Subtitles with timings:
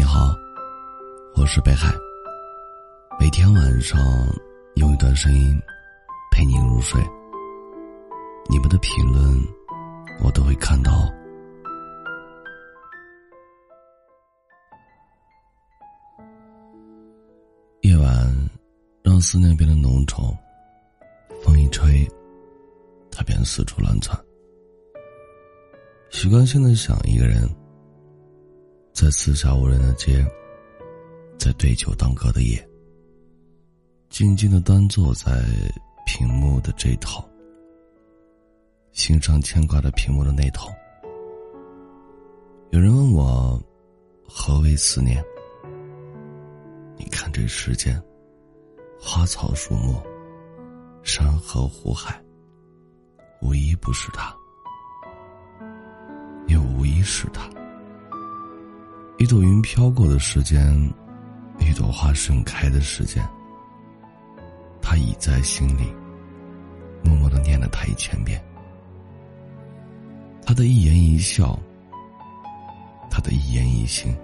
[0.00, 0.34] 你好，
[1.36, 1.94] 我是北海。
[3.18, 4.00] 每天晚上
[4.76, 5.60] 用一段声音
[6.32, 6.98] 陪你入睡。
[8.48, 9.22] 你们的评论
[10.24, 10.90] 我都会看到。
[17.82, 18.50] 夜晚
[19.02, 20.34] 让思念变得浓稠，
[21.42, 22.08] 风一吹，
[23.12, 24.18] 它便四处乱窜。
[26.08, 27.46] 习惯性的想一个人。
[29.00, 30.22] 在四下无人的街，
[31.38, 32.62] 在对酒当歌的夜，
[34.10, 35.42] 静静的端坐在
[36.04, 37.26] 屏幕的这头，
[38.92, 40.68] 心上牵挂着屏幕的那头。
[42.72, 43.58] 有人问我，
[44.28, 45.24] 何为思念？
[46.98, 47.98] 你看这世间，
[49.00, 49.98] 花草树木，
[51.02, 52.22] 山河湖海，
[53.40, 54.36] 无一不是他，
[56.48, 57.48] 也无一是他。
[59.20, 60.74] 一朵云飘过的时间，
[61.58, 63.22] 一朵花盛开的时间，
[64.80, 65.92] 他已在心里，
[67.04, 68.42] 默默的念了他一千遍。
[70.42, 71.56] 他的一言一笑，
[73.10, 74.16] 他的一言一行，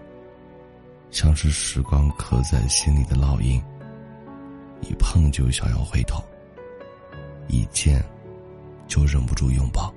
[1.10, 3.62] 像是时光刻在心里的烙印，
[4.80, 6.24] 一碰就想要回头，
[7.48, 8.02] 一见
[8.88, 9.94] 就忍不住拥抱，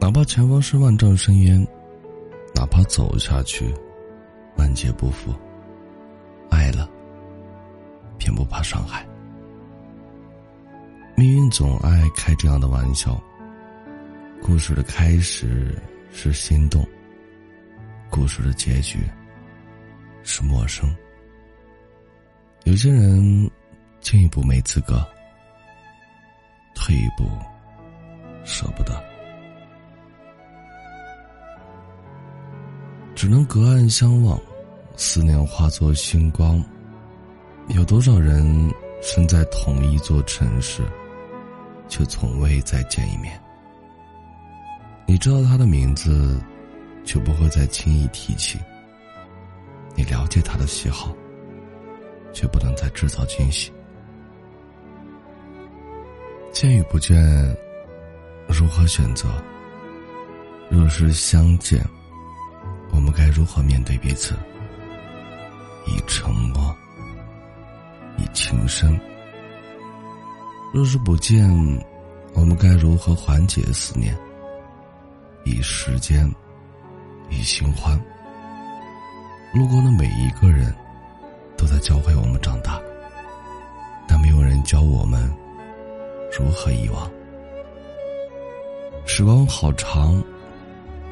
[0.00, 1.75] 哪怕前方是万丈深渊。
[2.76, 3.74] 他走下去，
[4.58, 5.34] 万劫不复。
[6.50, 6.86] 爱了，
[8.18, 9.02] 便不怕伤害。
[11.16, 13.18] 命运总爱开这样的玩笑。
[14.42, 15.74] 故事的开始
[16.12, 16.86] 是心动，
[18.10, 18.98] 故事的结局
[20.22, 20.94] 是陌生。
[22.64, 23.50] 有些人
[24.00, 25.02] 进一步没资格，
[26.74, 27.26] 退一步
[28.44, 29.02] 舍不得。
[33.16, 34.38] 只能隔岸相望，
[34.94, 36.62] 思念化作星光。
[37.68, 38.70] 有多少人
[39.00, 40.82] 身在同一座城市，
[41.88, 43.40] 却从未再见一面？
[45.06, 46.38] 你知道他的名字，
[47.04, 48.58] 却不会再轻易提起。
[49.94, 51.16] 你了解他的喜好，
[52.34, 53.72] 却不能再制造惊喜。
[56.52, 57.16] 见与不见，
[58.46, 59.26] 如何选择？
[60.68, 61.82] 若是相见。
[63.06, 64.34] 我们该如何面对彼此？
[65.86, 66.76] 以沉默，
[68.18, 69.00] 以情深。
[70.74, 71.48] 若是不见，
[72.34, 74.12] 我们该如何缓解思念？
[75.44, 76.28] 以时间，
[77.30, 77.96] 以新欢。
[79.54, 80.74] 路过的每一个人，
[81.56, 82.82] 都在教会我们长大，
[84.08, 85.32] 但没有人教我们
[86.36, 87.08] 如何遗忘。
[89.06, 90.20] 时光好长，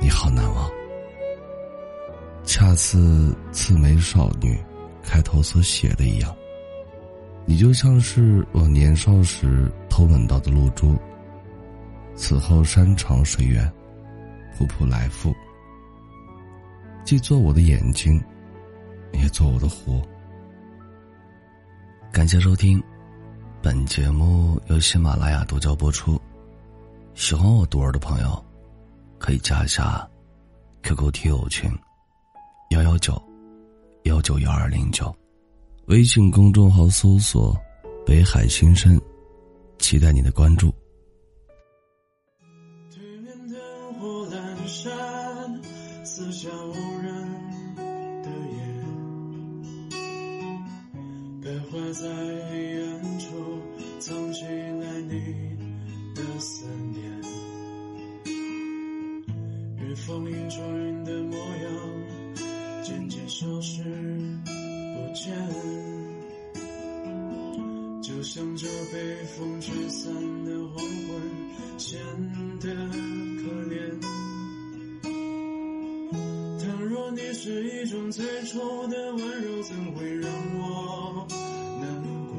[0.00, 0.68] 你好难忘。
[2.54, 4.56] 恰似刺眉少女
[5.02, 6.32] 开头所写的一样，
[7.46, 10.96] 你就像是我年少时偷吻到的露珠。
[12.14, 13.68] 此后山长水远，
[14.56, 15.34] 仆仆来复，
[17.04, 18.22] 既做我的眼睛，
[19.14, 20.00] 也做我的湖。
[22.12, 22.80] 感谢收听，
[23.60, 26.22] 本节目由喜马拉雅独家播出。
[27.16, 28.44] 喜欢我独儿的朋友，
[29.18, 30.08] 可以加一下
[30.84, 31.68] QQ 听友群。
[32.70, 33.20] 幺幺九
[34.04, 35.14] 幺九幺二零九，
[35.86, 37.56] 微信公众号搜索
[38.04, 39.00] “北海新生”，
[39.78, 40.74] 期待你的关注。
[42.90, 44.92] 对面灯火阑珊，
[46.04, 47.12] 四下无人
[48.22, 48.58] 的夜，
[51.42, 52.08] 徘徊在
[52.50, 53.28] 黑暗中，
[54.00, 55.12] 藏起来你
[56.14, 57.04] 的思念。
[59.78, 61.83] 越风迎着云的模样。
[62.94, 65.34] 渐渐消失不见，
[68.00, 71.20] 就像这被风吹散的黄昏，
[71.76, 71.98] 显
[72.60, 72.68] 得
[73.40, 73.74] 可怜。
[76.60, 80.30] 倘若你是一种最初的温柔，怎会让
[80.60, 81.26] 我
[81.80, 81.84] 难
[82.28, 82.32] 过？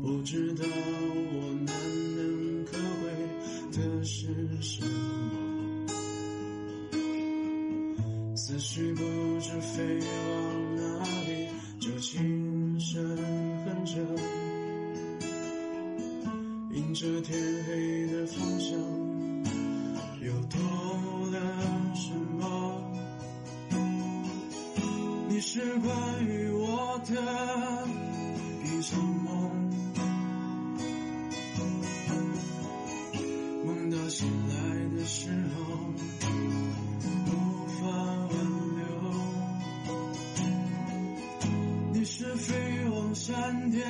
[0.00, 1.74] 不知道我难
[2.16, 2.72] 能可
[3.02, 3.04] 贵
[3.70, 4.26] 的是
[4.62, 4.97] 什么。
[8.48, 9.02] 思绪不
[9.40, 11.48] 知飞往哪里，
[11.78, 12.98] 就轻声
[13.66, 14.00] 哼着，
[16.72, 18.06] 迎着天黑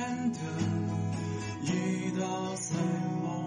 [0.09, 0.39] 真的
[1.61, 2.73] 一道彩
[3.21, 3.38] 虹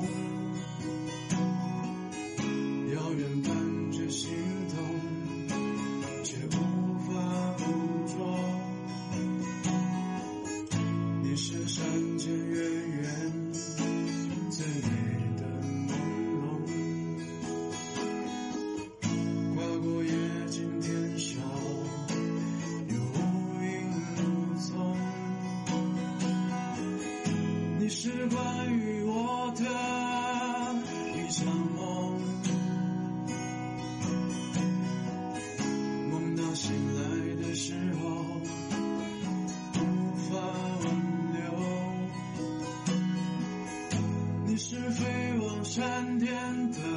[46.12, 46.91] 今天的。